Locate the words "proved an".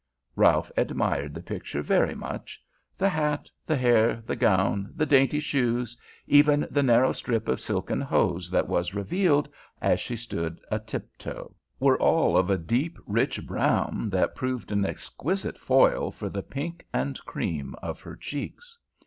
14.33-14.87